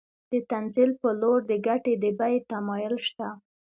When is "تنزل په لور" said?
0.51-1.39